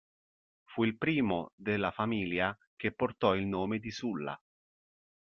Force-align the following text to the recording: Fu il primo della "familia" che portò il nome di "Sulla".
Fu 0.63 0.83
il 0.83 0.97
primo 0.97 1.51
della 1.53 1.91
"familia" 1.91 2.57
che 2.75 2.91
portò 2.91 3.35
il 3.35 3.45
nome 3.45 3.77
di 3.77 3.91
"Sulla". 3.91 4.35